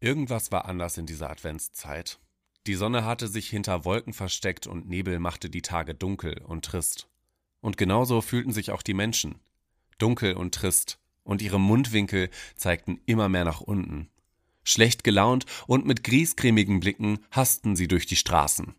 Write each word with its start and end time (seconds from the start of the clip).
Irgendwas 0.00 0.50
war 0.50 0.64
anders 0.64 0.96
in 0.96 1.04
dieser 1.04 1.28
Adventszeit. 1.28 2.18
Die 2.66 2.74
Sonne 2.74 3.04
hatte 3.04 3.28
sich 3.28 3.48
hinter 3.48 3.84
Wolken 3.84 4.14
versteckt 4.14 4.66
und 4.66 4.88
Nebel 4.88 5.18
machte 5.18 5.50
die 5.50 5.60
Tage 5.60 5.94
dunkel 5.94 6.40
und 6.46 6.64
trist. 6.64 7.08
Und 7.60 7.76
genauso 7.76 8.22
fühlten 8.22 8.52
sich 8.52 8.70
auch 8.70 8.80
die 8.80 8.94
Menschen. 8.94 9.40
Dunkel 9.98 10.34
und 10.34 10.54
trist, 10.54 10.98
und 11.22 11.42
ihre 11.42 11.60
Mundwinkel 11.60 12.30
zeigten 12.56 13.00
immer 13.04 13.28
mehr 13.28 13.44
nach 13.44 13.60
unten. 13.60 14.08
Schlecht 14.64 15.04
gelaunt 15.04 15.44
und 15.66 15.86
mit 15.86 16.02
griesgrämigen 16.02 16.80
Blicken 16.80 17.18
hassten 17.30 17.76
sie 17.76 17.86
durch 17.86 18.06
die 18.06 18.16
Straßen. 18.16 18.74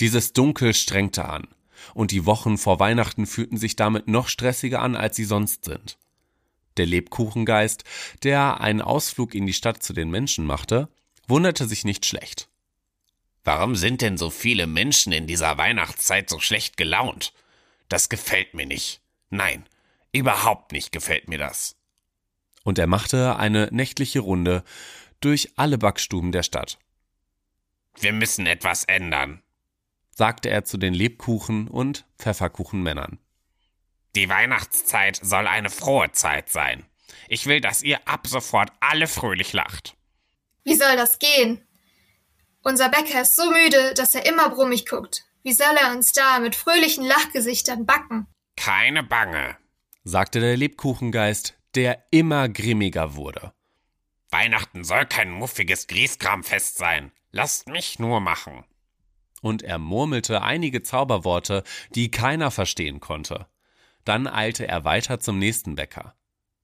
Dieses 0.00 0.32
Dunkel 0.32 0.74
strengte 0.74 1.28
an, 1.28 1.46
und 1.94 2.10
die 2.10 2.26
Wochen 2.26 2.58
vor 2.58 2.80
Weihnachten 2.80 3.26
fühlten 3.26 3.56
sich 3.56 3.76
damit 3.76 4.08
noch 4.08 4.28
stressiger 4.28 4.82
an, 4.82 4.96
als 4.96 5.14
sie 5.14 5.24
sonst 5.24 5.64
sind. 5.64 5.98
Der 6.80 6.86
Lebkuchengeist, 6.86 7.84
der 8.22 8.62
einen 8.62 8.80
Ausflug 8.80 9.34
in 9.34 9.44
die 9.44 9.52
Stadt 9.52 9.82
zu 9.82 9.92
den 9.92 10.08
Menschen 10.08 10.46
machte, 10.46 10.88
wunderte 11.28 11.68
sich 11.68 11.84
nicht 11.84 12.06
schlecht. 12.06 12.48
Warum 13.44 13.76
sind 13.76 14.00
denn 14.00 14.16
so 14.16 14.30
viele 14.30 14.66
Menschen 14.66 15.12
in 15.12 15.26
dieser 15.26 15.58
Weihnachtszeit 15.58 16.30
so 16.30 16.40
schlecht 16.40 16.78
gelaunt? 16.78 17.34
Das 17.90 18.08
gefällt 18.08 18.54
mir 18.54 18.64
nicht. 18.64 19.02
Nein, 19.28 19.66
überhaupt 20.10 20.72
nicht 20.72 20.90
gefällt 20.90 21.28
mir 21.28 21.36
das. 21.36 21.76
Und 22.64 22.78
er 22.78 22.86
machte 22.86 23.36
eine 23.36 23.68
nächtliche 23.70 24.20
Runde 24.20 24.64
durch 25.20 25.52
alle 25.56 25.76
Backstuben 25.76 26.32
der 26.32 26.44
Stadt. 26.44 26.78
Wir 27.98 28.14
müssen 28.14 28.46
etwas 28.46 28.84
ändern, 28.84 29.42
sagte 30.12 30.48
er 30.48 30.64
zu 30.64 30.78
den 30.78 30.94
Lebkuchen- 30.94 31.68
und 31.68 32.06
Pfefferkuchenmännern. 32.16 33.18
Die 34.16 34.28
Weihnachtszeit 34.28 35.20
soll 35.22 35.46
eine 35.46 35.70
frohe 35.70 36.10
Zeit 36.12 36.48
sein. 36.48 36.84
Ich 37.28 37.46
will, 37.46 37.60
dass 37.60 37.82
ihr 37.82 38.08
ab 38.08 38.26
sofort 38.26 38.72
alle 38.80 39.06
fröhlich 39.06 39.52
lacht. 39.52 39.96
Wie 40.64 40.74
soll 40.74 40.96
das 40.96 41.18
gehen? 41.18 41.64
Unser 42.62 42.88
Bäcker 42.88 43.22
ist 43.22 43.36
so 43.36 43.50
müde, 43.50 43.94
dass 43.94 44.14
er 44.14 44.26
immer 44.26 44.50
brummig 44.50 44.86
guckt. 44.86 45.24
Wie 45.42 45.52
soll 45.52 45.74
er 45.80 45.92
uns 45.92 46.12
da 46.12 46.38
mit 46.40 46.54
fröhlichen 46.54 47.04
Lachgesichtern 47.04 47.86
backen? 47.86 48.26
Keine 48.56 49.02
Bange, 49.02 49.56
sagte 50.04 50.40
der 50.40 50.56
Lebkuchengeist, 50.56 51.54
der 51.74 52.04
immer 52.10 52.48
grimmiger 52.48 53.14
wurde. 53.14 53.52
Weihnachten 54.30 54.84
soll 54.84 55.06
kein 55.06 55.30
muffiges 55.30 55.86
Grieskramfest 55.86 56.76
sein. 56.76 57.12
Lasst 57.30 57.68
mich 57.68 57.98
nur 57.98 58.20
machen. 58.20 58.64
Und 59.40 59.62
er 59.62 59.78
murmelte 59.78 60.42
einige 60.42 60.82
Zauberworte, 60.82 61.64
die 61.94 62.10
keiner 62.10 62.50
verstehen 62.50 63.00
konnte. 63.00 63.46
Dann 64.04 64.26
eilte 64.26 64.66
er 64.66 64.84
weiter 64.84 65.20
zum 65.20 65.38
nächsten 65.38 65.74
Bäcker. 65.74 66.14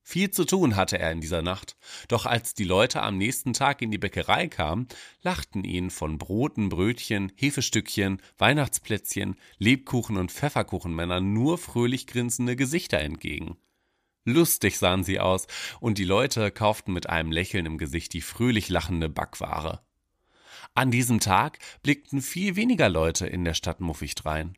Viel 0.09 0.31
zu 0.31 0.45
tun 0.45 0.77
hatte 0.77 1.01
er 1.01 1.11
in 1.11 1.21
dieser 1.21 1.43
Nacht, 1.43 1.77
doch 2.07 2.27
als 2.27 2.55
die 2.55 2.63
Leute 2.63 3.03
am 3.03 3.19
nächsten 3.19 3.55
Tag 3.55 3.83
in 3.83 3.91
die 3.91 3.99
Bäckerei 3.99 4.47
kamen, 4.47 4.87
lachten 5.21 5.65
ihnen 5.65 5.91
von 5.91 6.17
Broten, 6.17 6.69
Brötchen, 6.69 7.33
Hefestückchen, 7.35 8.23
Weihnachtsplätzchen, 8.39 9.35
Lebkuchen 9.59 10.17
und 10.17 10.31
Pfefferkuchenmännern 10.31 11.33
nur 11.33 11.59
fröhlich 11.59 12.07
grinsende 12.07 12.55
Gesichter 12.55 13.01
entgegen. 13.01 13.57
Lustig 14.25 14.79
sahen 14.79 15.03
sie 15.03 15.19
aus, 15.19 15.49
und 15.81 15.99
die 15.99 16.05
Leute 16.05 16.53
kauften 16.53 16.93
mit 16.93 17.09
einem 17.09 17.33
Lächeln 17.33 17.67
im 17.67 17.77
Gesicht 17.77 18.13
die 18.13 18.21
fröhlich 18.21 18.69
lachende 18.69 19.09
Backware. 19.09 19.81
An 20.75 20.93
diesem 20.93 21.19
Tag 21.19 21.59
blickten 21.83 22.23
viel 22.23 22.55
weniger 22.55 22.89
Leute 22.89 23.27
in 23.27 23.45
der 23.45 23.55
Stadt 23.55 23.81
muffig 23.81 24.15
drein. 24.15 24.57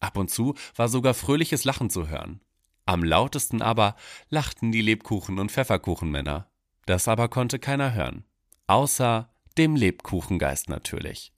Ab 0.00 0.16
und 0.16 0.30
zu 0.30 0.54
war 0.76 0.88
sogar 0.88 1.14
fröhliches 1.14 1.64
Lachen 1.64 1.90
zu 1.90 2.08
hören. 2.08 2.40
Am 2.86 3.02
lautesten 3.02 3.60
aber 3.60 3.96
lachten 4.30 4.72
die 4.72 4.82
Lebkuchen- 4.82 5.38
und 5.38 5.52
Pfefferkuchenmänner. 5.52 6.50
Das 6.86 7.08
aber 7.08 7.28
konnte 7.28 7.58
keiner 7.58 7.92
hören. 7.92 8.24
Außer 8.66 9.30
dem 9.58 9.76
Lebkuchengeist 9.76 10.68
natürlich. 10.68 11.32